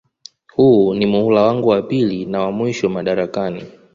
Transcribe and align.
Huu 0.55 0.93
ni 0.93 1.05
muhula 1.05 1.41
wangu 1.41 1.67
wa 1.69 1.81
pili 1.81 2.25
na 2.25 2.41
wa 2.41 2.51
mwisho 2.51 2.89
madarakani 2.89 3.63